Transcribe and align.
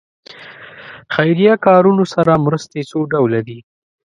خیریه 1.13 1.53
کارونو 1.65 2.03
سره 2.13 2.33
مرستې 2.45 2.81
څو 2.89 2.99
ډوله 3.11 3.39
دي. 3.47 3.59